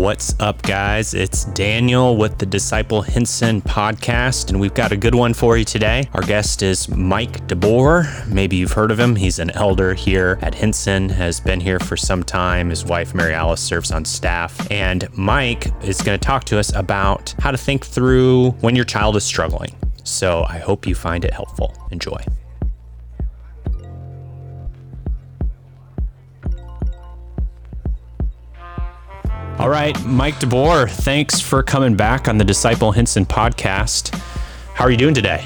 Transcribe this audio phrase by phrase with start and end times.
[0.00, 1.12] What's up, guys?
[1.12, 5.64] It's Daniel with the Disciple Hinson podcast, and we've got a good one for you
[5.66, 6.08] today.
[6.14, 8.26] Our guest is Mike DeBoer.
[8.26, 9.14] Maybe you've heard of him.
[9.14, 12.70] He's an elder here at Hinson, has been here for some time.
[12.70, 14.70] His wife, Mary Alice, serves on staff.
[14.70, 18.86] And Mike is going to talk to us about how to think through when your
[18.86, 19.76] child is struggling.
[20.02, 21.76] So I hope you find it helpful.
[21.90, 22.16] Enjoy.
[29.60, 34.18] All right, Mike DeBoer, thanks for coming back on the Disciple Hinson podcast.
[34.72, 35.44] How are you doing today?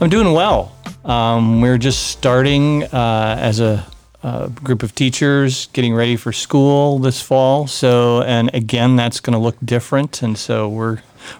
[0.00, 0.74] I'm doing well.
[1.04, 3.86] Um, we're just starting uh, as a,
[4.24, 7.68] a, group of teachers getting ready for school this fall.
[7.68, 10.22] So, and again, that's going to look different.
[10.22, 10.98] And so we're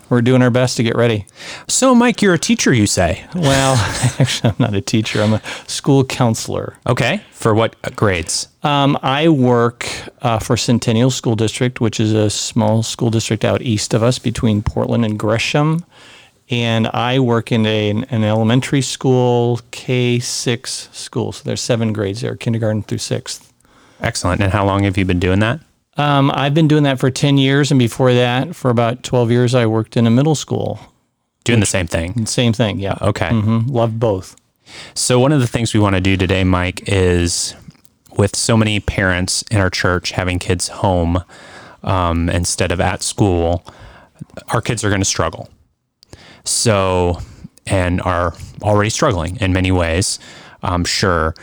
[0.09, 1.27] we're doing our best to get ready.
[1.67, 3.27] So, Mike, you're a teacher, you say?
[3.35, 3.75] Well,
[4.21, 5.21] actually, I'm not a teacher.
[5.21, 6.79] I'm a school counselor.
[6.87, 7.23] Okay.
[7.33, 8.47] For what grades?
[8.65, 9.87] Um, I work
[10.23, 14.19] uh, for Centennial School District, which is a small school district out east of us
[14.19, 15.85] between Portland and Gresham.
[16.51, 21.33] And I work in a, an elementary school, K 6 school.
[21.33, 23.53] So there's seven grades there, kindergarten through sixth.
[24.01, 24.43] Excellent.
[24.43, 25.61] And how long have you been doing that?
[25.97, 27.71] Um, I've been doing that for 10 years.
[27.71, 30.81] And before that, for about 12 years, I worked in a middle school.
[31.45, 32.25] Doing the same thing.
[32.27, 32.97] Same thing, yeah.
[33.01, 33.29] Okay.
[33.29, 33.71] Mm-hmm.
[33.71, 34.37] Love both.
[34.95, 37.55] So, one of the things we want to do today, Mike, is
[38.17, 41.25] with so many parents in our church having kids home
[41.83, 43.65] um, instead of at school,
[44.49, 45.49] our kids are going to struggle.
[46.45, 47.19] So,
[47.67, 50.19] and are already struggling in many ways,
[50.63, 51.35] I'm sure.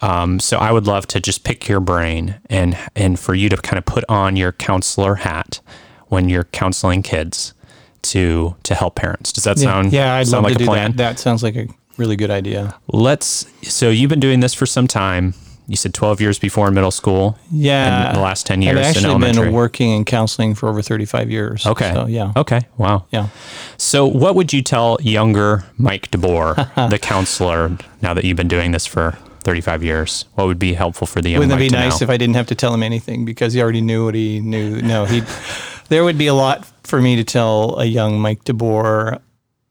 [0.00, 3.56] Um, so I would love to just pick your brain and and for you to
[3.56, 5.60] kind of put on your counselor hat
[6.08, 7.54] when you're counseling kids
[8.02, 9.32] to to help parents.
[9.32, 10.14] Does that sound yeah?
[10.14, 10.90] I'd sound love like to a do plan?
[10.92, 10.96] that.
[10.96, 12.74] That sounds like a really good idea.
[12.88, 13.46] Let's.
[13.62, 15.34] So you've been doing this for some time.
[15.68, 17.38] You said 12 years before in middle school.
[17.50, 19.44] Yeah, and the last 10 years I've in actually elementary.
[19.46, 21.66] been working in counseling for over 35 years.
[21.66, 21.92] Okay.
[21.92, 22.32] So yeah.
[22.36, 22.60] Okay.
[22.76, 23.06] Wow.
[23.10, 23.28] Yeah.
[23.76, 28.72] So, what would you tell younger Mike DeBoer, the counselor, now that you've been doing
[28.72, 30.24] this for 35 years?
[30.34, 32.04] What would be helpful for the young Wouldn't Mike it be nice know?
[32.04, 34.82] if I didn't have to tell him anything because he already knew what he knew?
[34.82, 35.22] No, he.
[35.88, 39.20] there would be a lot for me to tell a young Mike DeBoer.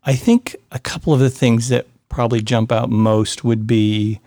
[0.03, 4.19] I think a couple of the things that probably jump out most would be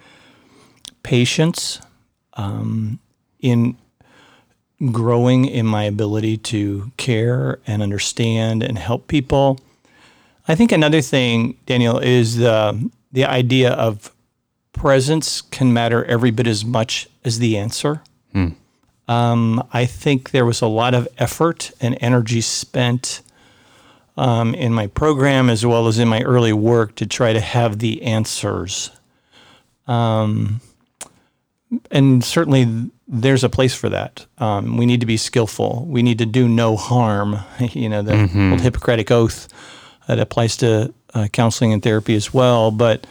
[1.04, 1.80] patience
[2.34, 2.98] um,
[3.38, 3.76] in
[4.90, 9.60] growing in my ability to care and understand and help people.
[10.48, 14.10] I think another thing, Daniel, is the the idea of
[14.72, 18.02] presence can matter every bit as much as the answer.
[19.06, 23.22] Um, I think there was a lot of effort and energy spent
[24.16, 27.78] um, in my program as well as in my early work to try to have
[27.78, 28.90] the answers.
[29.86, 30.60] Um,
[31.90, 34.26] and certainly there's a place for that.
[34.38, 35.86] Um, we need to be skillful.
[35.88, 37.38] We need to do no harm.
[37.72, 38.12] You know, the
[38.52, 39.48] old Hippocratic oath
[40.06, 42.70] that applies to uh, counseling and therapy as well.
[42.70, 43.06] But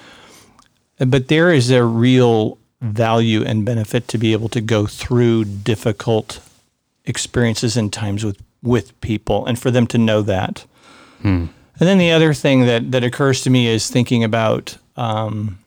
[0.98, 6.40] but there is a real value and benefit to be able to go through difficult
[7.06, 10.66] experiences and times with with people, and for them to know that.
[11.80, 15.58] And then the other thing that that occurs to me is thinking about um,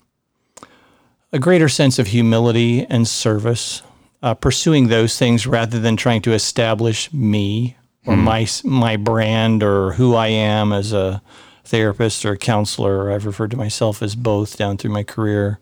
[1.32, 3.82] a greater sense of humility and service,
[4.22, 7.76] uh, pursuing those things rather than trying to establish me
[8.06, 11.20] or my my brand or who I am as a
[11.64, 13.10] therapist or a counselor.
[13.10, 15.58] I've referred to myself as both down through my career.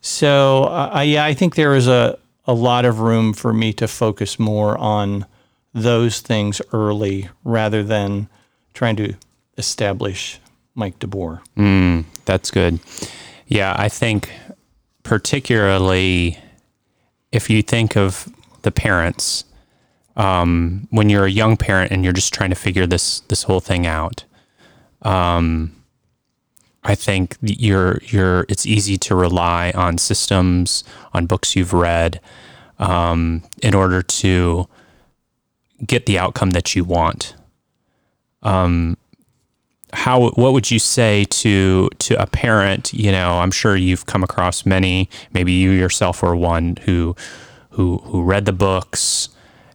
[0.00, 3.72] So uh, I, yeah, I think there is a a lot of room for me
[3.74, 5.26] to focus more on
[5.74, 8.28] those things early rather than
[8.74, 9.14] trying to
[9.58, 10.38] establish
[10.74, 11.40] Mike DeBoer.
[12.24, 12.78] That's good.
[13.46, 14.30] Yeah, I think
[15.10, 16.38] particularly
[17.32, 18.32] if you think of
[18.62, 19.42] the parents,
[20.14, 23.58] um, when you're a young parent and you're just trying to figure this this whole
[23.58, 24.22] thing out,
[25.02, 25.72] um,
[26.84, 32.20] I think you're you're it's easy to rely on systems, on books you've read,
[32.78, 34.68] um, in order to
[35.84, 37.34] get the outcome that you want
[39.92, 44.22] how what would you say to to a parent you know i'm sure you've come
[44.22, 47.14] across many maybe you yourself were one who
[47.70, 49.28] who who read the books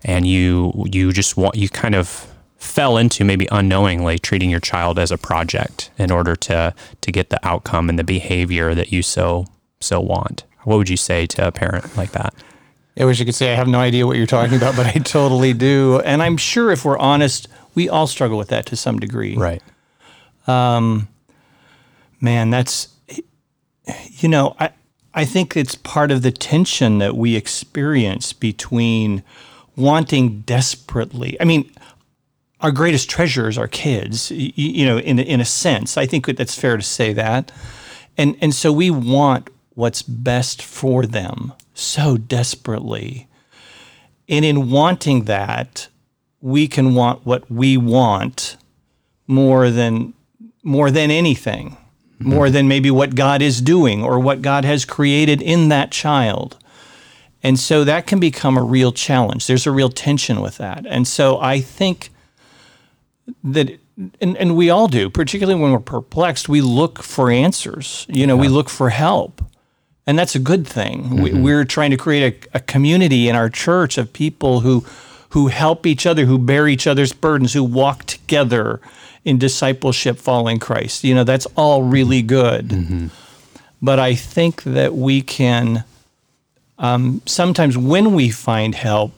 [0.04, 4.98] and you you just want you kind of fell into maybe unknowingly treating your child
[4.98, 9.02] as a project in order to to get the outcome and the behavior that you
[9.02, 9.46] so
[9.80, 12.34] so want what would you say to a parent like that
[12.98, 14.94] I wish I could say I have no idea what you're talking about, but I
[15.00, 16.00] totally do.
[16.06, 19.36] And I'm sure if we're honest, we all struggle with that to some degree.
[19.36, 19.62] right
[20.48, 21.08] Um,
[22.22, 22.90] man, that's
[24.12, 24.72] you know, I
[25.14, 29.24] I think it's part of the tension that we experience between
[29.76, 31.40] wanting desperately.
[31.40, 31.72] I mean,
[32.62, 35.98] our greatest treasures are kids, you, you know, in in a sense.
[35.98, 37.52] I think that's fair to say that.
[38.18, 43.28] And and so we want what's best for them so desperately.
[44.28, 45.88] And in wanting that,
[46.42, 48.58] we can want what we want
[49.28, 50.15] more than
[50.66, 51.78] more than anything,
[52.20, 56.58] more than maybe what God is doing or what God has created in that child.
[57.44, 59.46] And so that can become a real challenge.
[59.46, 60.86] There's a real tension with that.
[60.88, 62.10] And so I think
[63.44, 63.80] that
[64.20, 68.06] and, and we all do, particularly when we're perplexed, we look for answers.
[68.10, 69.42] You know, we look for help.
[70.06, 71.22] And that's a good thing.
[71.22, 71.44] We, mm-hmm.
[71.44, 74.86] we're trying to create a, a community in our church of people who
[75.36, 78.80] who help each other, who bear each other's burdens, who walk together
[79.26, 81.04] in discipleship following Christ.
[81.04, 82.72] You know, that's all really good.
[83.82, 85.84] But I think that we can
[86.78, 89.12] um, sometimes, when we find help,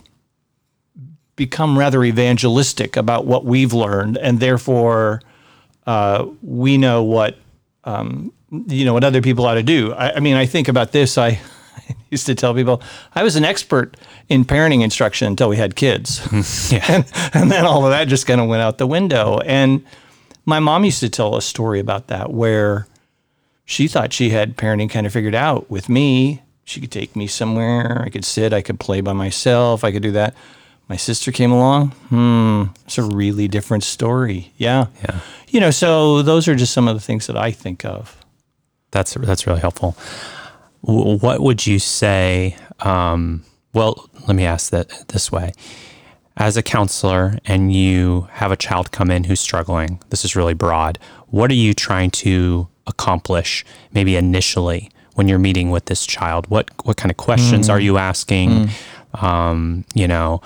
[1.35, 5.21] become rather evangelistic about what we've learned, and therefore
[5.85, 7.37] uh, we know what
[7.83, 9.93] um, you know what other people ought to do.
[9.93, 11.15] I, I mean, I think about this.
[11.15, 11.39] I
[12.11, 12.81] used to tell people
[13.15, 13.97] I was an expert
[14.29, 16.21] in parenting instruction until we had kids,
[16.71, 19.39] and, and then all of that just kind of went out the window.
[19.39, 19.85] And
[20.45, 22.87] my mom used to tell a story about that where
[23.65, 26.41] she thought she had parenting kind of figured out with me.
[26.63, 28.01] She could take me somewhere.
[28.05, 28.53] I could sit.
[28.53, 29.83] I could play by myself.
[29.83, 30.35] I could do that.
[30.87, 31.89] My sister came along.
[32.09, 34.53] Hmm, it's a really different story.
[34.57, 34.87] Yeah.
[35.03, 35.19] Yeah.
[35.49, 38.17] You know, so those are just some of the things that I think of.
[38.91, 39.97] That's that's really helpful.
[40.87, 42.55] What would you say?
[42.79, 43.43] Um,
[43.73, 45.51] well, let me ask that this way:
[46.37, 49.99] as a counselor, and you have a child come in who's struggling.
[50.09, 50.97] This is really broad.
[51.27, 53.65] What are you trying to accomplish?
[53.91, 57.97] Maybe initially when you're meeting with this child, what what kind of questions are you
[57.97, 58.69] asking?
[59.15, 60.41] Um, you know,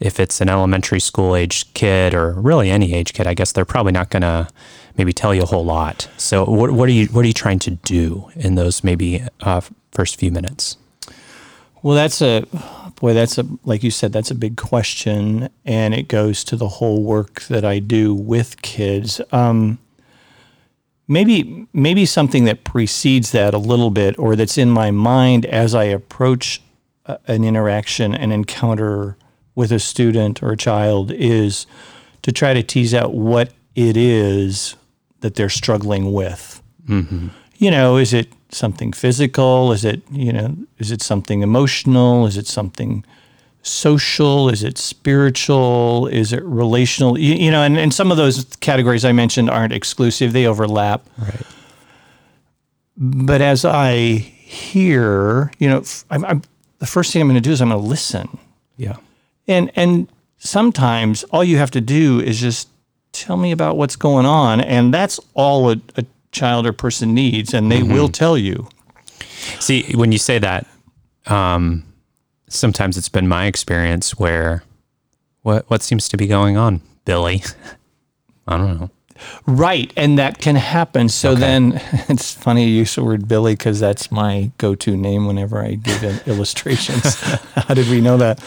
[0.00, 3.64] if it's an elementary school age kid or really any age kid, I guess they're
[3.64, 4.48] probably not going to
[4.96, 6.08] maybe tell you a whole lot.
[6.16, 9.60] So what, what are you what are you trying to do in those maybe uh,
[9.92, 10.76] first few minutes?
[11.82, 12.46] Well, that's a
[12.96, 13.12] boy.
[13.12, 14.12] That's a like you said.
[14.12, 18.62] That's a big question, and it goes to the whole work that I do with
[18.62, 19.20] kids.
[19.32, 19.78] Um,
[21.06, 25.74] maybe maybe something that precedes that a little bit, or that's in my mind as
[25.74, 26.62] I approach
[27.04, 29.18] a, an interaction, an encounter
[29.54, 31.66] with a student or a child, is
[32.22, 34.76] to try to tease out what it is
[35.24, 36.62] that they're struggling with.
[36.86, 37.28] Mm-hmm.
[37.56, 39.72] You know, is it something physical?
[39.72, 40.54] Is it you know?
[40.78, 42.26] Is it something emotional?
[42.26, 43.04] Is it something
[43.62, 44.50] social?
[44.50, 46.08] Is it spiritual?
[46.12, 47.18] Is it relational?
[47.18, 51.08] You, you know, and, and some of those categories I mentioned aren't exclusive; they overlap.
[51.16, 51.42] Right.
[52.96, 56.42] But as I hear, you know, I'm, I'm,
[56.80, 58.28] the first thing I'm going to do is I'm going to listen,
[58.76, 58.96] Yeah.
[59.48, 62.68] and and sometimes all you have to do is just
[63.14, 67.54] tell me about what's going on, and that's all a, a child or person needs,
[67.54, 68.68] and they will tell you.
[69.60, 70.66] See, when you say that,
[71.26, 71.84] um,
[72.48, 74.64] sometimes it's been my experience where
[75.42, 77.42] what what seems to be going on, Billy?
[78.46, 78.90] I don't know.
[79.46, 81.08] Right, and that can happen.
[81.08, 85.62] So then it's funny you use the word Billy because that's my go-to name whenever
[85.62, 87.14] I give illustrations.
[87.54, 88.42] How did we know that?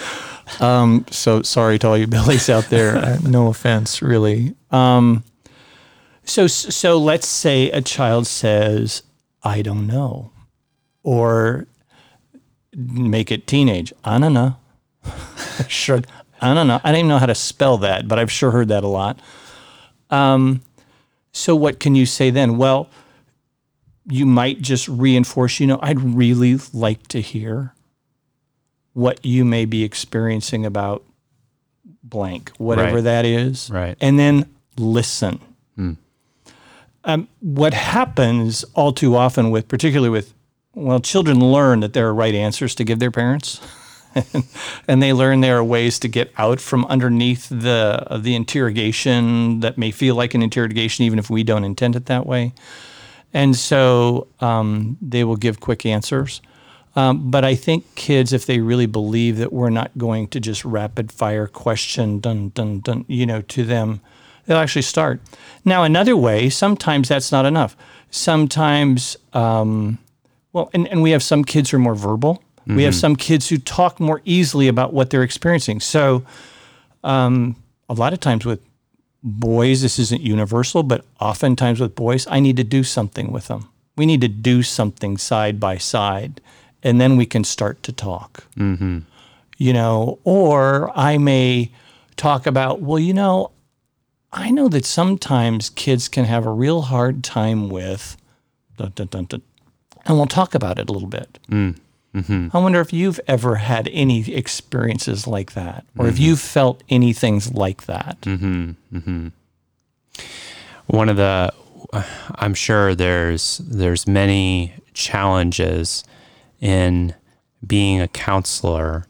[0.59, 2.97] Um, so sorry to all you Billies out there.
[3.07, 4.55] Uh, no offense, really.
[4.71, 5.23] Um,
[6.23, 9.03] so so let's say a child says,
[9.43, 10.31] "I don't know,"
[11.03, 11.67] or
[12.75, 13.93] make it teenage.
[14.03, 14.57] I don't know.
[15.67, 16.01] sure,
[16.41, 16.81] I don't know.
[16.83, 19.19] I don't even know how to spell that, but I've sure heard that a lot.
[21.31, 22.57] So what can you say then?
[22.57, 22.89] Well,
[24.09, 27.75] you might just reinforce, you know, I'd really like to hear
[28.97, 31.03] what you may be experiencing about
[32.01, 33.03] blank, whatever Right.
[33.03, 33.69] that is.
[33.69, 33.95] Right.
[34.01, 35.39] And then listen.
[37.03, 40.33] Um, what happens all too often with, particularly with,
[40.73, 43.61] well, children learn that there are right answers to give their parents.
[44.87, 49.77] and they learn there are ways to get out from underneath the the interrogation that
[49.77, 52.51] may feel like an interrogation, even if we don't intend it that way.
[53.33, 56.41] And so um, they will give quick answers.
[56.97, 60.65] Um, but I think kids, if they really believe that we're not going to just
[60.65, 64.01] rapid fire question, dun dun dun, you know, to them,
[64.45, 65.21] they'll actually start.
[65.63, 67.77] Now, another way, sometimes that's not enough.
[68.09, 69.99] Sometimes, um,
[70.53, 72.41] well, and, and we have some kids who are more verbal.
[72.65, 75.79] We have some kids who talk more easily about what they're experiencing.
[75.79, 76.25] So,
[77.03, 77.55] um,
[77.87, 78.59] a lot of times with
[79.23, 83.69] boys, this isn't universal, but oftentimes with boys, I need to do something with them.
[83.95, 86.41] We need to do something side by side,
[86.83, 88.45] and then we can start to talk.
[88.57, 88.99] Mm-hmm.
[89.57, 91.71] you know, or I may
[92.15, 93.51] talk about, well, you know,
[94.31, 98.17] I know that sometimes kids can have a real hard time with,
[98.77, 99.41] dun, dun, dun, dun,
[100.05, 101.39] and we'll talk about it a little bit.
[101.49, 101.75] Mm.
[102.13, 102.55] Mm-hmm.
[102.55, 106.23] I wonder if you've ever had any experiences like that, or if mm-hmm.
[106.23, 108.21] you've felt any things like that.
[108.21, 109.27] Mm-hmm.
[110.87, 111.53] one of the
[112.35, 116.03] i'm sure there's there's many challenges
[116.59, 117.13] in
[117.65, 119.05] being a counselor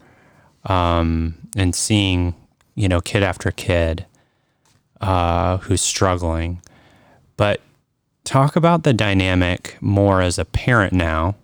[0.65, 2.35] um, and seeing
[2.75, 4.05] you know kid after kid
[5.01, 6.61] uh, who's struggling.
[7.35, 7.61] But
[8.23, 11.35] talk about the dynamic more as a parent now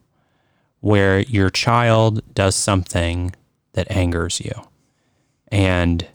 [0.82, 3.34] where your child does something
[3.74, 4.54] that angers you.
[5.50, 6.06] And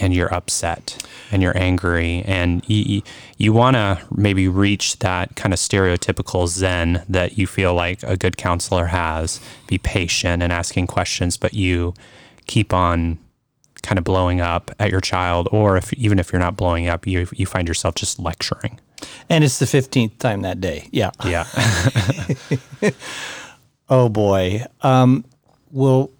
[0.00, 3.02] and you're upset and you're angry and you,
[3.36, 8.16] you want to maybe reach that kind of stereotypical zen that you feel like a
[8.16, 11.94] good counselor has be patient and asking questions but you
[12.46, 13.18] keep on
[13.82, 17.06] kind of blowing up at your child or if even if you're not blowing up
[17.06, 18.78] you you find yourself just lecturing
[19.30, 20.88] And it's the 15th time that day.
[20.92, 21.10] Yeah.
[21.24, 21.46] yeah
[23.90, 24.64] Oh boy.
[24.82, 25.24] Um,
[25.72, 26.10] well,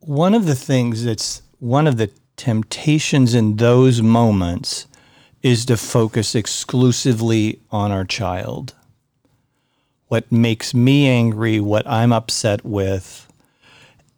[0.00, 4.86] one of the things that's one of the temptations in those moments
[5.42, 8.74] is to focus exclusively on our child.
[10.06, 13.30] What makes me angry, what I'm upset with.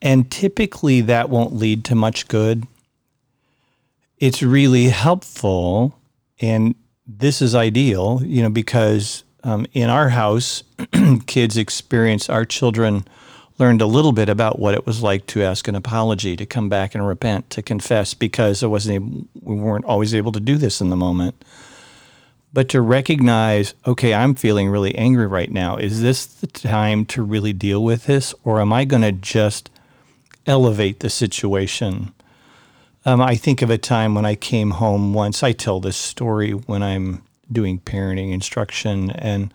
[0.00, 2.67] And typically that won't lead to much good.
[4.19, 5.99] It's really helpful,
[6.41, 6.75] and
[7.07, 10.62] this is ideal, you know, because um, in our house,
[11.27, 13.07] kids experience, our children
[13.61, 16.71] learned a little bit about what it was like to ask an apology, to come
[16.71, 20.81] back and repent, to confess, because it wasn't we weren't always able to do this
[20.81, 21.45] in the moment.
[22.52, 25.76] But to recognize, okay, I'm feeling really angry right now.
[25.76, 29.71] Is this the time to really deal with this, or am I going to just
[30.47, 32.12] elevate the situation?
[33.05, 35.43] Um, I think of a time when I came home once.
[35.43, 39.52] I tell this story when I'm doing parenting instruction, and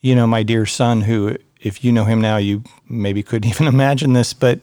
[0.00, 3.66] you know, my dear son, who, if you know him now, you maybe couldn't even
[3.66, 4.60] imagine this, but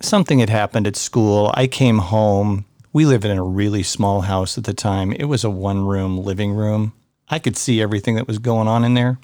[0.00, 1.50] something had happened at school.
[1.54, 2.64] I came home.
[2.92, 5.12] We lived in a really small house at the time.
[5.12, 6.94] It was a one room living room.
[7.28, 9.18] I could see everything that was going on in there.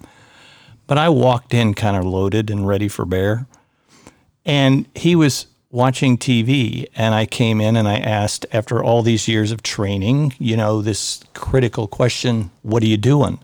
[0.87, 3.47] But I walked in kind of loaded and ready for bear.
[4.45, 5.47] And he was
[5.77, 6.87] watching TV.
[6.97, 10.81] And I came in and I asked, after all these years of training, you know,
[10.81, 13.39] this critical question what are you doing?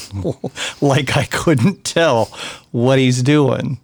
[0.80, 2.24] like I couldn't tell
[2.70, 3.78] what he's doing.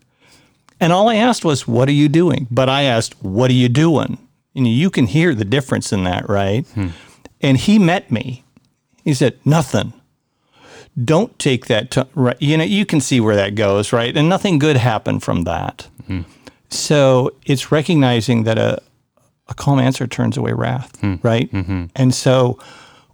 [0.80, 2.46] And all I asked was, What are you doing?
[2.50, 4.16] But I asked, What are you doing?
[4.54, 6.66] And you can hear the difference in that, right?
[6.68, 6.88] Hmm.
[7.40, 8.44] And he met me.
[9.04, 9.92] He said, Nothing.
[11.04, 11.90] Don't take that.
[11.92, 14.16] To, right, you know, you can see where that goes, right?
[14.16, 15.88] And nothing good happened from that.
[16.06, 16.22] Hmm.
[16.70, 18.80] So it's recognizing that a,
[19.48, 21.16] a calm answer turns away wrath, hmm.
[21.22, 21.50] right?
[21.50, 21.86] Mm-hmm.
[21.96, 22.58] And so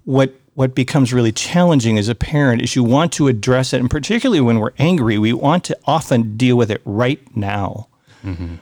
[0.05, 3.91] what what becomes really challenging as a parent is you want to address it, and
[3.91, 7.89] particularly when we're angry, we want to often deal with it right now.
[8.23, 8.55] Mm-hmm.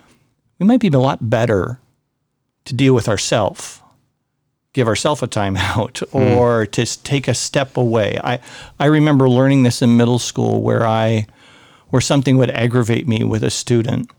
[0.58, 1.80] We might be a lot better
[2.64, 3.82] to deal with ourselves,
[4.72, 6.16] give ourselves a timeout, hmm.
[6.16, 8.18] or to take a step away.
[8.22, 8.40] I
[8.78, 11.26] I remember learning this in middle school where I
[11.90, 14.10] where something would aggravate me with a student.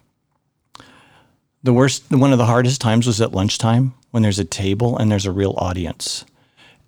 [1.64, 5.10] The worst, one of the hardest times was at lunchtime when there's a table and
[5.10, 6.26] there's a real audience.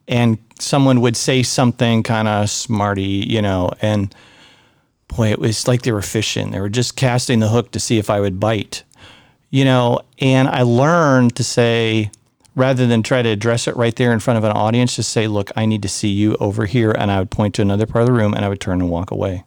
[0.08, 4.13] And someone would say something kind of smarty, you know, and
[5.08, 6.51] boy, it was like they were fishing.
[6.51, 8.84] They were just casting the hook to see if I would bite,
[9.50, 10.01] you know.
[10.20, 12.12] And I learned to say,
[12.55, 15.27] rather than try to address it right there in front of an audience, just say,
[15.27, 16.91] look, I need to see you over here.
[16.91, 18.89] And I would point to another part of the room and I would turn and
[18.89, 19.44] walk away.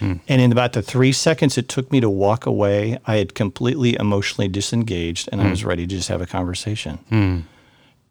[0.00, 3.96] And in about the three seconds it took me to walk away, I had completely
[3.98, 7.46] emotionally disengaged and I was ready to just have a conversation.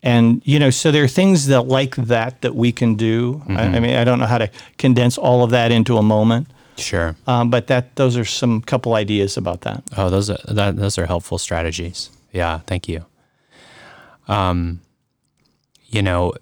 [0.04, 3.42] And, you know, so there are things that like that that we can do.
[3.50, 6.48] I, I mean, I don't know how to condense all of that into a moment,
[6.78, 9.84] sure um, but that those are some couple ideas about that.
[9.98, 12.12] Oh, those are that, those are helpful strategies.
[12.32, 13.06] Yeah, thank you.
[14.28, 14.82] Um,
[15.88, 16.34] you know,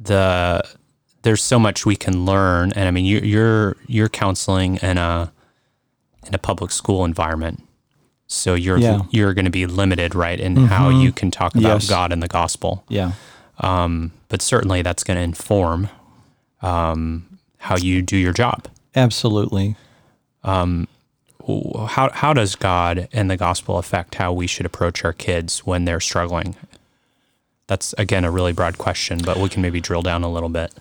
[0.00, 0.62] the
[1.22, 5.32] there's so much we can learn, and I mean, you, you're you're counseling in a
[6.26, 7.62] in a public school environment,
[8.26, 9.02] so you're Yeah.
[9.10, 10.66] you're going to be limited, right, in mm-hmm.
[10.66, 11.88] how you can talk about Yes.
[11.88, 12.84] God and the gospel.
[12.88, 13.12] Yeah.
[13.58, 15.88] Um, but certainly, that's going to inform
[16.62, 18.66] um, how you do your job.
[18.94, 19.76] Absolutely.
[20.44, 20.88] Um,
[21.88, 25.84] how how does God and the gospel affect how we should approach our kids when
[25.84, 26.56] they're struggling?
[27.68, 30.72] That's again a really broad question, but we can maybe drill down a little bit.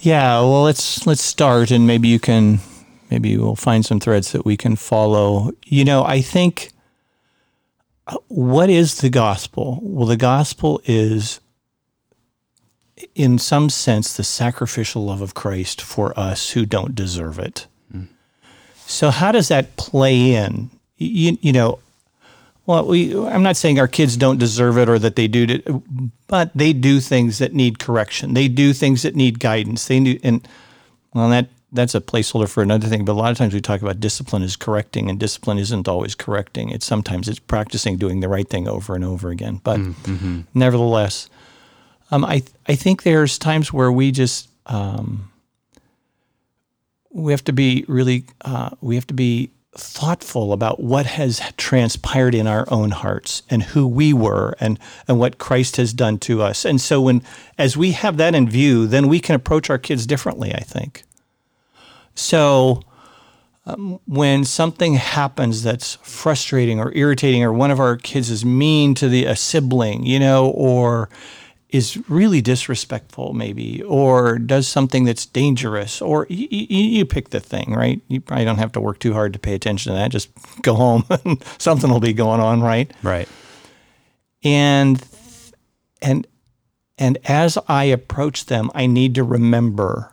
[0.00, 2.60] Yeah, well, let's let's start, and maybe you can,
[3.10, 5.50] maybe we'll find some threads that we can follow.
[5.64, 6.70] You know, I think
[8.06, 9.80] uh, what is the gospel?
[9.82, 11.40] Well, the gospel is,
[13.16, 17.66] in some sense, the sacrificial love of Christ for us who don't deserve it.
[17.92, 18.08] Mm.
[18.86, 20.70] So, how does that play in?
[20.96, 21.80] You, you know,
[22.68, 25.82] well, we, I'm not saying our kids don't deserve it or that they do,
[26.26, 28.34] but they do things that need correction.
[28.34, 29.86] They do things that need guidance.
[29.86, 30.46] They need, and
[31.14, 33.06] well, that that's a placeholder for another thing.
[33.06, 36.14] But a lot of times we talk about discipline is correcting, and discipline isn't always
[36.14, 36.68] correcting.
[36.68, 39.62] It's sometimes it's practicing doing the right thing over and over again.
[39.64, 40.40] But mm-hmm.
[40.52, 41.30] nevertheless,
[42.10, 45.32] um, I I think there's times where we just um,
[47.10, 52.34] we have to be really uh, we have to be thoughtful about what has transpired
[52.34, 56.42] in our own hearts and who we were and and what Christ has done to
[56.42, 56.64] us.
[56.64, 57.22] And so when
[57.56, 61.04] as we have that in view, then we can approach our kids differently, I think.
[62.14, 62.82] So
[63.66, 68.94] um, when something happens that's frustrating or irritating or one of our kids is mean
[68.94, 71.08] to the a sibling, you know, or
[71.70, 77.74] is really disrespectful, maybe, or does something that's dangerous, or you, you, pick the thing,
[77.74, 78.00] right?
[78.08, 80.10] You probably don't have to work too hard to pay attention to that.
[80.10, 80.30] Just
[80.62, 82.90] go home and something will be going on, right?
[83.02, 83.28] Right.
[84.42, 85.04] And
[86.00, 86.26] and
[86.96, 90.12] and as I approach them, I need to remember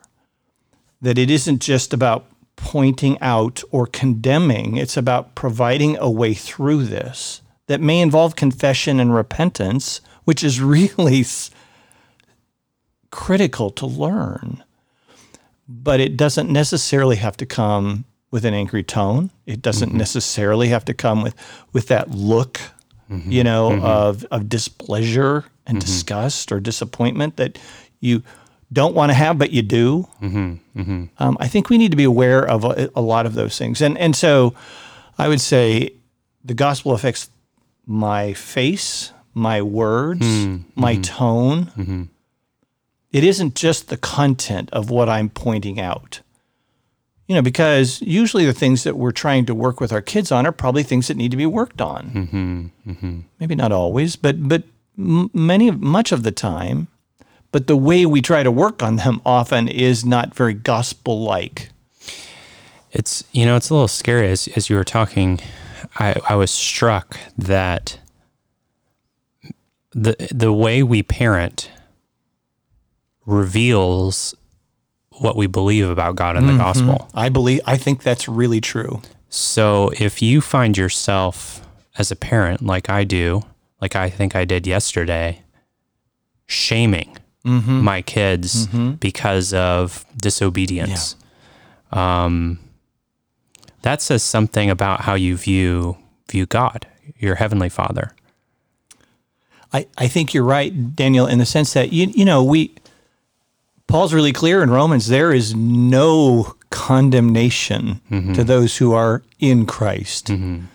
[1.01, 6.85] that it isn't just about pointing out or condemning, it's about providing a way through
[6.85, 11.25] this that may involve confession and repentance which is really
[13.11, 14.63] critical to learn.
[15.67, 19.31] But it doesn't necessarily have to come with an angry tone.
[19.45, 19.97] It doesn't mm-hmm.
[19.97, 21.35] necessarily have to come with,
[21.71, 22.59] with that look,
[23.09, 23.31] mm-hmm.
[23.31, 23.85] you know, mm-hmm.
[23.85, 25.85] of, of displeasure and mm-hmm.
[25.85, 27.57] disgust or disappointment that
[27.99, 28.21] you
[28.73, 30.07] don't want to have, but you do.
[30.21, 30.79] Mm-hmm.
[30.79, 31.05] Mm-hmm.
[31.17, 33.81] Um, I think we need to be aware of a, a lot of those things.
[33.81, 34.53] And, and so
[35.17, 35.93] I would say
[36.43, 37.29] the gospel affects
[37.85, 41.01] my face, my words, mm, my mm-hmm.
[41.01, 41.65] tone.
[41.77, 42.03] Mm-hmm.
[43.11, 46.21] It isn't just the content of what I'm pointing out.
[47.27, 50.45] You know, because usually the things that we're trying to work with our kids on
[50.45, 52.09] are probably things that need to be worked on.
[52.11, 52.91] Mm-hmm.
[52.91, 53.19] mm-hmm.
[53.39, 54.63] Maybe not always, but but
[54.97, 56.87] many much of the time.
[57.51, 61.69] But the way we try to work on them often is not very gospel like.
[62.91, 65.39] It's you know it's a little scary as as you were talking.
[65.97, 67.99] I, I was struck that
[69.95, 71.71] the the way we parent
[73.25, 74.35] reveals
[75.09, 76.61] what we believe about God and the mm-hmm.
[76.61, 77.09] gospel.
[77.15, 79.01] I believe I think that's really true.
[79.29, 81.65] So if you find yourself
[81.97, 83.41] as a parent like I do,
[83.81, 85.41] like I think I did yesterday,
[86.45, 87.81] shaming mm-hmm.
[87.81, 88.91] my kids mm-hmm.
[88.93, 91.15] because of disobedience.
[91.93, 92.25] Yeah.
[92.25, 92.59] Um,
[93.83, 95.97] that says something about how you view
[96.29, 96.85] view God,
[97.17, 98.11] your heavenly Father.
[99.75, 102.73] I, I think you're right, Daniel, in the sense that you you know we
[103.87, 108.33] Paul's really clear in Romans there is no condemnation mm-hmm.
[108.33, 110.27] to those who are in Christ.
[110.27, 110.65] Mm-hmm.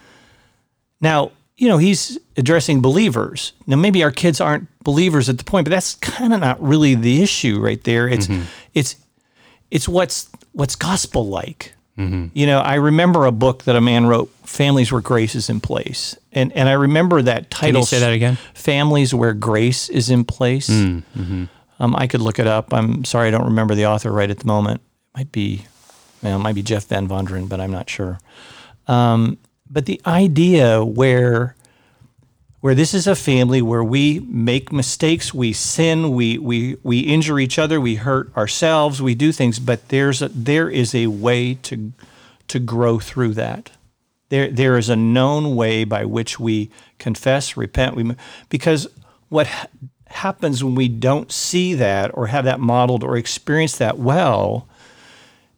[1.00, 3.54] Now, you know, he's addressing believers.
[3.66, 6.94] Now maybe our kids aren't believers at the point, but that's kind of not really
[6.94, 8.06] the issue right there.
[8.06, 8.44] It's mm-hmm.
[8.74, 8.96] it's
[9.70, 11.74] it's what's what's gospel like.
[12.00, 12.26] Mm-hmm.
[12.32, 15.60] You know, I remember a book that a man wrote, "Families Where Grace Is in
[15.60, 17.72] Place," and and I remember that title.
[17.72, 18.38] Can you say that again?
[18.54, 20.70] Families Where Grace Is in Place.
[20.70, 21.44] Mm, mm-hmm.
[21.78, 22.72] Um, I could look it up.
[22.72, 24.80] I'm sorry, I don't remember the author right at the moment.
[24.80, 25.66] It might be,
[26.22, 28.18] well, it might be Jeff Van Vonderen, but I'm not sure.
[28.86, 31.56] Um, but the idea where
[32.60, 37.38] where this is a family where we make mistakes, we sin, we we we injure
[37.38, 41.54] each other, we hurt ourselves, we do things, but there's a, there is a way
[41.54, 41.92] to
[42.48, 43.70] to grow through that.
[44.28, 48.14] There there is a known way by which we confess, repent, we
[48.48, 48.86] because
[49.28, 49.66] what ha-
[50.08, 54.68] happens when we don't see that or have that modeled or experience that well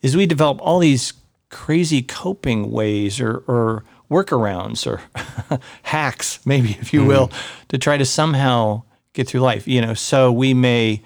[0.03, 1.15] is we develop all these
[1.49, 5.01] crazy coping ways or or workarounds or
[5.83, 7.09] hacks, maybe, if you mm-hmm.
[7.09, 7.31] will,
[7.69, 8.83] to try to somehow
[9.15, 9.67] get through life.
[9.67, 11.03] You know, so we may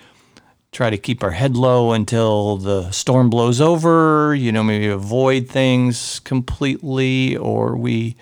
[0.72, 5.48] try to keep our head low until the storm blows over, you know, maybe avoid
[5.48, 8.16] things completely, or we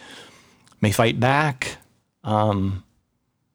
[0.80, 1.78] may fight back.
[2.22, 2.84] Um,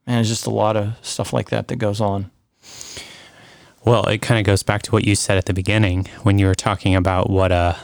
[0.05, 2.29] and there's just a lot of stuff like that that goes on.
[3.85, 6.47] Well, it kind of goes back to what you said at the beginning when you
[6.47, 7.77] were talking about what a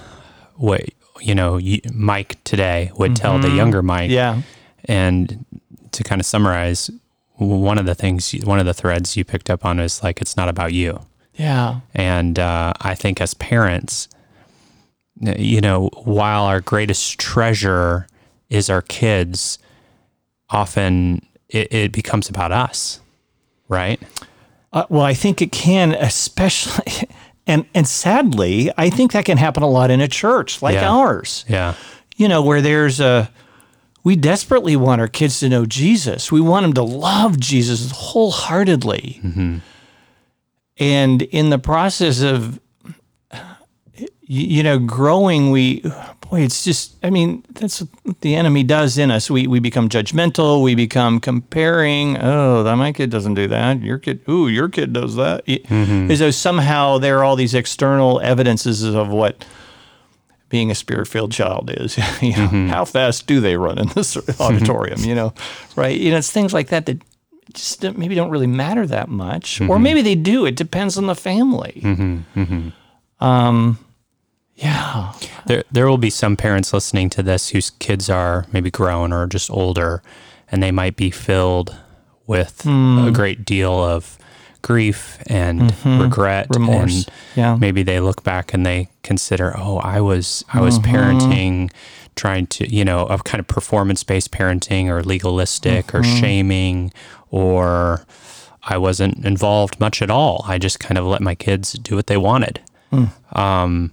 [0.56, 0.82] what
[1.22, 1.60] you know
[1.94, 3.22] Mike today would mm-hmm.
[3.22, 3.58] tell the mm-hmm.
[3.58, 4.12] younger Mike.
[4.12, 4.42] Yeah.
[4.86, 5.46] And
[5.92, 6.92] to kind of summarize,
[7.38, 10.38] one of the things, one of the threads you picked up on is like it's
[10.38, 11.00] not about you.
[11.36, 11.82] Yeah.
[11.94, 14.08] And uh, I think as parents,
[15.20, 18.08] you know, while our greatest treasure
[18.50, 19.60] is our kids,
[20.50, 23.00] often it, it becomes about us,
[23.68, 24.02] right?
[24.72, 27.08] Uh, well, I think it can, especially,
[27.48, 30.90] and and sadly, I think that can happen a lot in a church like Yeah.
[30.92, 31.46] ours.
[31.48, 31.74] Yeah.
[32.18, 33.30] You know, where there's a,
[34.04, 36.32] we desperately want our kids to know Jesus.
[36.32, 39.20] We want them to love Jesus wholeheartedly.
[39.24, 39.58] Mm-hmm.
[40.78, 42.60] And in the process of,
[44.28, 45.82] you know, growing, we,
[46.22, 49.30] boy, it's just, I mean, that's what the enemy does in us.
[49.30, 50.64] We, we become judgmental.
[50.64, 52.18] We become comparing.
[52.20, 53.82] Oh, that my kid doesn't do that.
[53.82, 55.44] Your kid, ooh, your kid does that.
[55.48, 56.10] Y- mm-hmm.
[56.10, 59.46] As though somehow there are all these external evidences of what
[60.50, 61.98] being a spirit filled child is.
[62.22, 62.68] you know, mm-hmm.
[62.70, 65.02] how fast do they run in this auditorium?
[65.02, 65.34] You know,
[65.76, 66.00] right?
[66.00, 67.00] You know, it's things like that that
[67.54, 69.84] just maybe don't really matter that much, or mm-hmm.
[69.84, 70.48] maybe they do.
[70.48, 71.82] It depends on the family.
[73.20, 73.80] Um,
[74.56, 75.14] yeah,
[75.46, 79.28] There, there will be some parents listening to this whose kids are maybe grown or
[79.28, 80.02] just older,
[80.50, 81.76] and they might be filled
[82.26, 83.06] with hmm.
[83.06, 84.18] a great deal of
[84.62, 86.02] grief and mm-hmm.
[86.02, 87.06] regret, Remorse.
[87.06, 87.56] and Yeah.
[87.56, 90.96] maybe they look back and they consider, oh, I was, I was mm-hmm.
[90.96, 91.72] parenting,
[92.16, 96.16] trying to, you know, of kind of performance based parenting or legalistic or mm-hmm.
[96.16, 96.94] shaming,
[97.30, 98.06] or
[98.64, 100.44] I wasn't involved much at all.
[100.48, 102.62] I just kind of let my kids do what they wanted.
[102.90, 103.06] Hmm.
[103.34, 103.92] Um,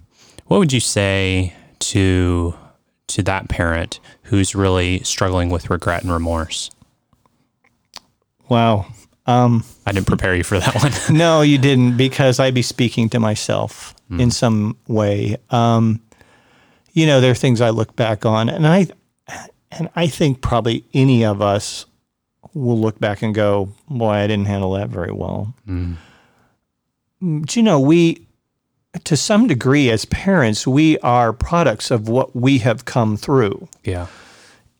[0.53, 2.53] what would you say to
[3.07, 6.69] to that parent who's really struggling with regret and remorse?
[8.49, 8.85] wow.
[9.25, 10.91] Um, I didn't prepare you for that one.
[11.17, 15.37] no, you didn't, because I'd be speaking to myself in some way.
[15.49, 15.99] Um,
[16.91, 18.89] you know, there are things I look back on, and I
[19.71, 21.87] and I think probably any of us
[22.53, 25.55] will look back and go, "Boy, I didn't handle that very well."
[27.21, 28.27] But you know, we
[29.03, 33.67] to some degree as parents, we are products of what we have come through.
[33.83, 34.07] yeah.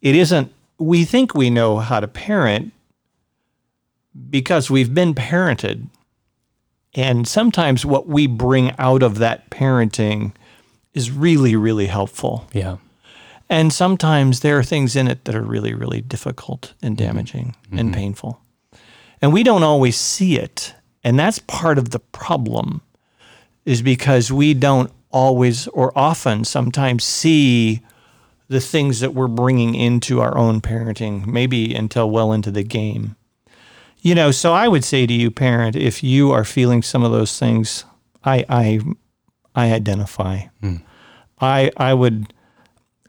[0.01, 2.73] It isn't we think we know how to parent
[4.29, 5.87] because we've been parented.
[6.93, 10.33] And sometimes what we bring out of that parenting
[10.93, 12.47] is really, really helpful.
[12.53, 12.77] Yeah.
[13.49, 17.05] And sometimes there are things in it that are really, really difficult and mm-hmm.
[17.05, 17.93] damaging and mm-hmm.
[17.93, 18.41] painful.
[19.21, 20.75] And we don't always see it.
[21.03, 22.81] And that's part of the problem,
[23.65, 27.81] is because we don't always or often sometimes see
[28.47, 33.15] the things that we're bringing into our own parenting, maybe until well into the game.
[34.01, 37.11] You know, so I would say to you, parent, if you are feeling some of
[37.11, 37.85] those things,
[38.25, 38.79] I I
[39.55, 40.41] I identify.
[41.39, 42.33] I I would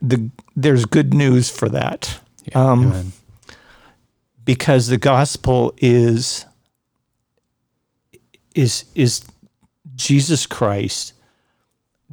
[0.00, 2.20] the there's good news for that.
[2.54, 3.12] Um,
[4.44, 6.44] because the gospel is
[8.54, 9.24] is is
[9.94, 11.12] Jesus Christ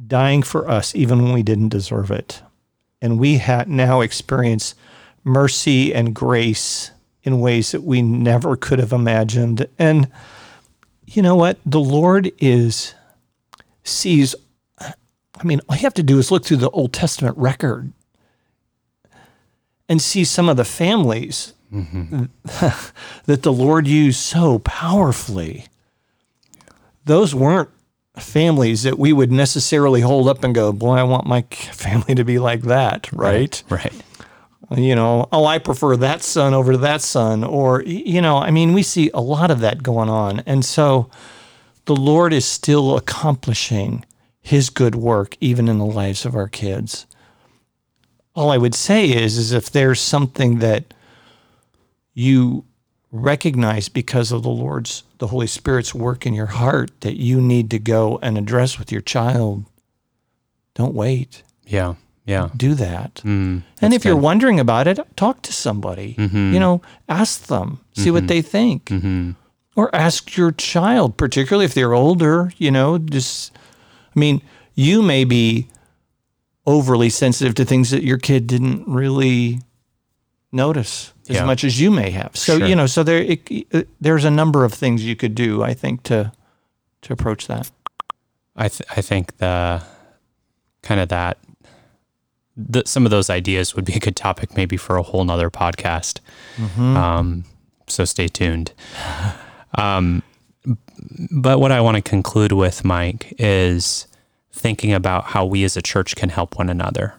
[0.06, 2.42] dying for us even when we didn't deserve it.
[3.00, 4.74] And we ha- now experience
[5.24, 6.90] mercy and grace
[7.22, 9.66] in ways that we never could have imagined.
[9.78, 10.10] And
[11.06, 11.58] you know what?
[11.64, 12.94] The Lord is
[13.84, 14.34] sees
[15.42, 17.92] I mean, all you have to do is look through the Old Testament record
[19.88, 22.24] and see some of the families mm-hmm.
[23.26, 25.66] that the Lord used so powerfully.
[27.04, 27.70] Those weren't
[28.16, 32.24] families that we would necessarily hold up and go, Boy, I want my family to
[32.24, 33.62] be like that, right?
[33.68, 33.92] Right.
[34.76, 37.44] You know, oh, I prefer that son over that son.
[37.44, 40.40] Or, you know, I mean, we see a lot of that going on.
[40.40, 41.10] And so
[41.84, 44.04] the Lord is still accomplishing
[44.40, 47.06] his good work even in the lives of our kids.
[48.34, 50.94] All I would say is is if there's something that
[52.14, 52.64] you
[53.12, 57.70] recognize because of the Lord's the Holy Spirit's work in your heart that you need
[57.70, 59.66] to go and address with your child,
[60.74, 61.42] don't wait.
[61.64, 61.94] Yeah.
[62.24, 62.48] Yeah.
[62.56, 63.16] Do that.
[63.16, 66.14] Mm, and if you're wondering about it, talk to somebody.
[66.14, 66.54] Mm-hmm.
[66.54, 68.26] You know, ask them, see what mm-hmm.
[68.28, 68.84] they think.
[68.86, 69.32] Mm-hmm.
[69.74, 73.52] Or ask your child, particularly if they're older, you know, just
[74.14, 74.42] I mean,
[74.74, 75.68] you may be
[76.66, 79.60] overly sensitive to things that your kid didn't really
[80.52, 81.44] notice as Yeah.
[81.44, 82.36] much as you may have.
[82.36, 82.68] So, Sure.
[82.68, 85.74] you know, so there it, it- there's a number of things you could do, I
[85.74, 86.32] think, to
[87.02, 87.70] to approach that.
[88.54, 89.82] I th- I think the
[90.82, 91.38] kind of that
[92.56, 95.50] the, some of those ideas would be a good topic maybe for a whole nother
[95.50, 96.20] podcast.
[96.78, 97.44] Um,
[97.88, 98.72] so stay tuned.
[99.78, 100.22] Um,
[101.30, 104.06] but what I want to conclude with, Mike, is
[104.52, 107.14] thinking about how we as a church can help one another.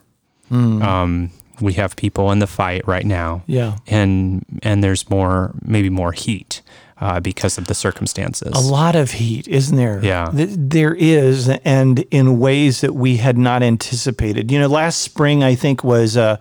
[0.51, 1.31] Um,
[1.63, 3.77] we have people in the fight right now, Yeah.
[3.87, 6.61] and and there's more maybe more heat
[7.01, 8.51] uh, because of the circumstances.
[8.55, 9.99] A lot of heat, isn't there?
[10.03, 10.31] Yeah.
[10.35, 14.51] Th- There is, and in ways that we had not anticipated.
[14.51, 16.37] You know, last spring, I think, was uh,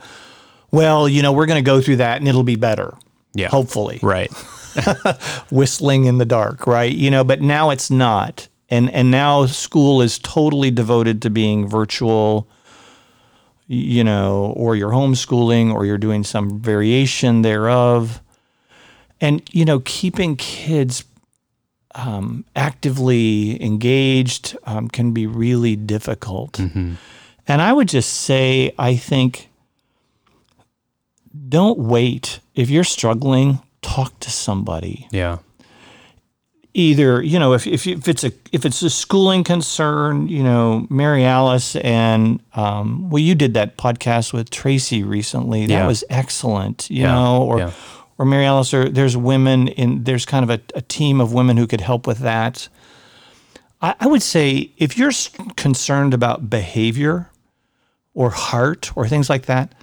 [0.71, 2.95] well, you know, we're going to go through that and it'll be better.
[3.35, 3.49] Yeah.
[3.49, 3.99] Hopefully.
[4.03, 4.31] Right.
[5.51, 6.93] Whistling in the dark, right?
[6.93, 8.49] You know, but now it's not.
[8.71, 12.49] And and now school is totally devoted to being virtual,
[13.73, 18.21] you know, or you're homeschooling or you're doing some variation thereof.
[19.21, 21.05] And you know, keeping kids
[21.95, 26.59] um, actively engaged um, can be really difficult.
[26.59, 29.49] And I would just say, I think,
[31.49, 32.41] don't wait.
[32.55, 35.09] If you're struggling, talk to somebody.
[35.11, 35.39] Yeah.
[36.75, 40.87] Either you know, if if, if it's a if it's a schooling concern, you know,
[40.89, 45.67] Mary Alice and um, well, you did that podcast with Tracy recently.
[45.67, 45.87] That Yeah.
[45.87, 46.89] was excellent.
[46.91, 47.15] You Yeah.
[47.15, 47.71] know, or Yeah.
[48.17, 51.59] or Mary Alice, or there's women in there's kind of a, a team of women
[51.59, 52.69] who could help with that.
[53.83, 55.13] I, I would say if you're
[55.57, 57.29] concerned about behavior
[58.15, 59.75] or heart or things like that,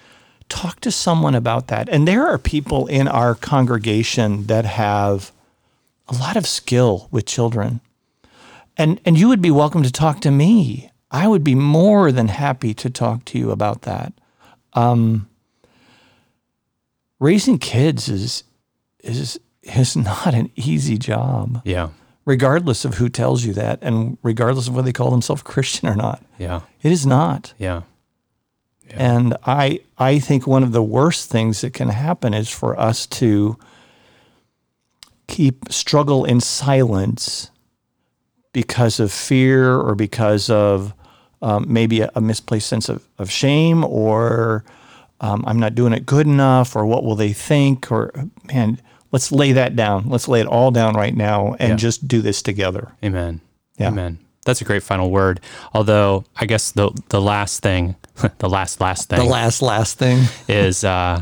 [0.49, 1.87] talk to someone about that.
[1.89, 5.31] And there are people in our congregation that have
[6.09, 7.81] a lot of skill with children.
[8.77, 10.89] And and you would be welcome to talk to me.
[11.11, 14.13] I would be more than happy to talk to you about that.
[14.73, 15.27] Um,
[17.19, 18.43] raising kids is
[19.03, 21.89] is is not an easy job, Yeah.
[22.25, 25.95] regardless of who tells you that, and regardless of whether they call themselves Christian or
[25.95, 26.23] not.
[26.37, 26.61] Yeah.
[26.81, 27.53] It is not.
[27.57, 27.81] Yeah.
[28.91, 33.05] And I I think one of the worst things that can happen is for us
[33.07, 33.57] to
[35.29, 37.51] keep struggle in silence
[38.51, 40.93] because of fear or because of
[41.41, 44.65] um, maybe a, a misplaced sense of, of shame or
[45.21, 48.11] um, I'm not doing it good enough or what will they think or
[48.45, 51.75] man let's lay that down let's lay it all down right now and Yeah.
[51.75, 53.41] just do this together Amen.
[53.77, 53.87] Yeah.
[53.89, 54.19] Amen.
[54.45, 55.39] That's a great final word.
[55.73, 57.95] Although I guess the the last thing,
[58.39, 61.21] the last last thing the last last thing is uh,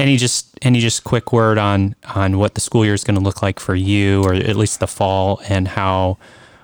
[0.00, 3.22] any just any just quick word on on what the school year is going to
[3.22, 6.16] look like for you, or at least the fall, and how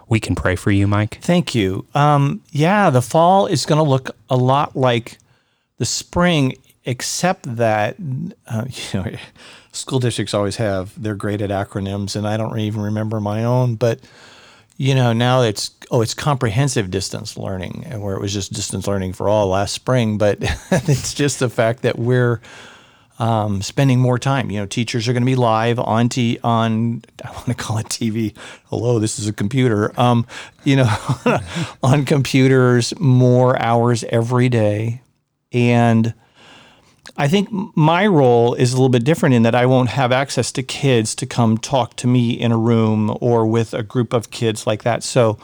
[0.08, 1.18] we can pray for you, Mike.
[1.20, 1.86] Thank you.
[1.94, 5.18] Um, yeah, the fall is going to look a lot like
[5.78, 7.96] the spring, except that
[8.46, 9.10] uh, you know
[9.72, 13.76] school districts always have they're great at acronyms, and I don't even remember my own.
[13.76, 14.00] But
[14.78, 18.86] you know now it's oh it's comprehensive distance learning, and where it was just distance
[18.86, 20.16] learning for all last spring.
[20.16, 20.38] But
[20.70, 22.40] it's just the fact that we're
[23.18, 24.50] um, spending more time.
[24.50, 27.78] You know, teachers are going to be live on t- on I want to call
[27.78, 28.34] it TV.
[28.66, 29.98] Hello, this is a computer.
[30.00, 30.26] Um,
[30.64, 30.88] you know,
[31.82, 35.02] on computers more hours every day,
[35.52, 36.14] and
[37.16, 40.52] I think my role is a little bit different in that I won't have access
[40.52, 44.30] to kids to come talk to me in a room or with a group of
[44.30, 45.02] kids like that.
[45.02, 45.38] So,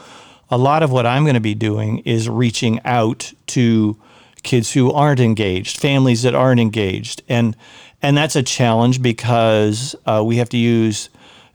[0.51, 3.97] a lot of what I'm going to be doing is reaching out to
[4.43, 7.55] kids who aren't engaged, families that aren't engaged, and
[8.01, 11.09] and that's a challenge because uh, we have to use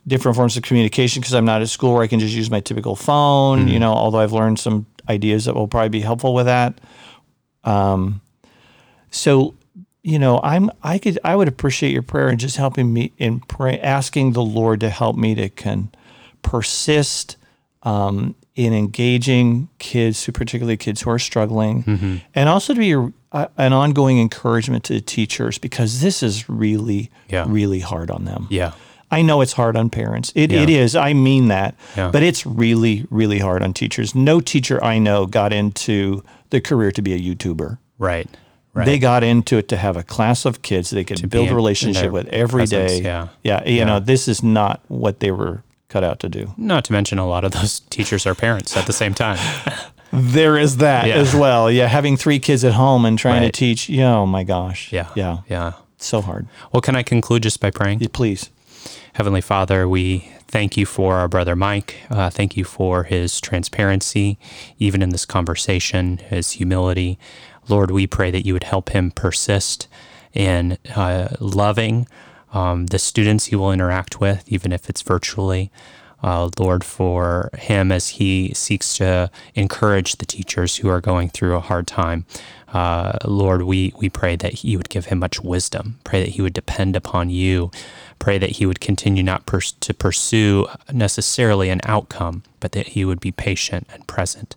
[0.07, 2.61] different forms of communication because I'm not at school where I can just use my
[2.61, 3.69] typical phone.
[3.69, 6.81] You know, although I've learned some ideas that will probably be helpful with that.
[7.65, 8.21] Um,
[9.11, 9.55] so
[10.03, 13.41] you know, I'm I could I would appreciate your prayer and just helping me in
[13.41, 15.91] pray, asking the Lord to help me to can
[16.43, 17.37] persist
[17.83, 23.13] um, in engaging kids, who particularly kids who are struggling, and also to be a,
[23.33, 27.45] a- an ongoing encouragement to teachers because this is really Yeah.
[27.49, 28.49] really hard on them.
[28.51, 28.73] Yeah.
[29.11, 30.33] I know it's hard on parents.
[30.35, 30.63] It, Yeah.
[30.63, 30.95] it is.
[30.97, 31.75] I mean that.
[31.97, 32.11] Yeah.
[32.11, 34.15] But it's really, really hard on teachers.
[34.15, 37.79] No teacher I know got into the career to be a YouTuber.
[37.99, 38.29] Right.
[38.75, 38.85] Right.
[38.87, 42.13] They got into it to have a class of kids they could build a relationship
[42.13, 43.03] with every presence, day.
[43.03, 43.29] yeah.
[43.43, 43.65] Yeah.
[43.67, 46.53] You know, this is not what they were cut out to do.
[46.57, 49.39] Not to mention a lot of those teachers are parents at the same time.
[50.11, 51.17] There is that Yeah.
[51.17, 51.71] as well.
[51.71, 51.87] Yeah.
[51.87, 53.53] Having three kids at home and trying Right.
[53.53, 53.91] to teach.
[53.91, 54.17] Yeah.
[54.17, 54.91] Oh my gosh.
[54.91, 55.09] Yeah.
[55.15, 55.41] Yeah.
[55.51, 55.73] Yeah.
[55.99, 56.47] So hard.
[56.73, 58.01] Well, can I conclude just by praying?
[58.01, 58.49] Yeah, Please.
[59.13, 61.97] Heavenly Father, we thank you for our brother Mike.
[62.09, 64.39] Uh, thank you for his transparency,
[64.79, 67.19] even in this conversation, his humility.
[67.69, 69.89] Lord, we pray that you would help him persist
[70.33, 72.09] in uh, loving
[72.53, 75.71] um, the students he will interact with, even if it's virtually.
[76.21, 81.55] Uh, Lord, for him as he seeks to encourage the teachers who are going through
[81.55, 82.27] a hard time.
[82.73, 86.01] Uh, Lord, we, we pray that you would give him much wisdom.
[86.05, 87.71] Pray that he would depend upon you.
[88.19, 93.05] Pray that he would continue not pers- to pursue necessarily an outcome, but that he
[93.05, 94.57] would be patient and present,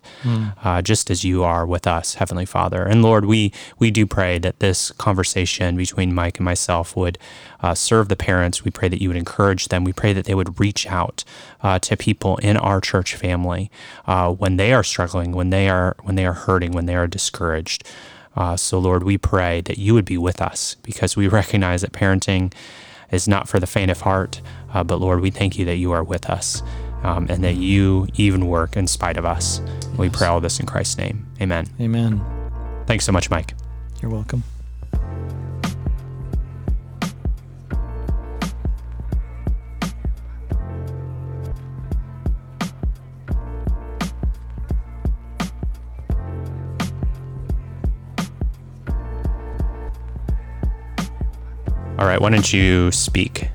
[0.63, 2.83] uh, just as you are with us, Heavenly Father.
[2.83, 7.17] And Lord, we we do pray that this conversation between Mike and myself would
[7.61, 8.63] uh, serve the parents.
[8.65, 9.83] We pray that you would encourage them.
[9.83, 11.23] We pray that they would reach out
[11.61, 13.69] uh, to people in our church family
[14.07, 17.07] uh, when they are struggling, when they are when they are hurting, when they are
[17.07, 17.83] discouraged.
[18.35, 21.91] Uh, so, Lord, we pray that you would be with us because we recognize that
[21.91, 22.53] parenting
[23.11, 24.41] is not for the faint of heart.
[24.73, 26.63] Uh, but, Lord, we thank you that you are with us
[27.03, 29.61] um, and that you even work in spite of us.
[29.97, 31.27] We pray all this in Christ's name.
[31.41, 31.67] Amen.
[31.79, 32.23] Amen.
[32.85, 33.53] Thanks so much, Mike.
[34.01, 34.43] You're welcome.
[52.01, 53.51] All right, why don't you speak?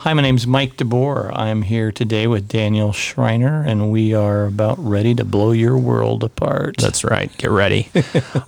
[0.00, 1.34] Hi, my name's Mike DeBoer.
[1.34, 6.22] I'm here today with Daniel Schreiner, and we are about ready to blow your world
[6.22, 6.76] apart.
[6.76, 7.34] That's right.
[7.38, 7.88] Get ready.